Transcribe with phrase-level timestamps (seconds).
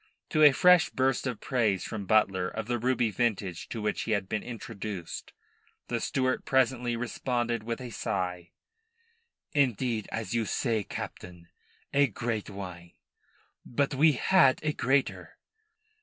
[0.29, 4.13] To a fresh burst of praise from Butler of the ruby vintage to which he
[4.13, 5.31] had been introduced,
[5.89, 8.49] the steward presently responded with a sigh:
[9.53, 11.49] "Indeed, as you say, Captain,
[11.93, 12.93] a great wine.
[13.63, 15.37] But we had a greater."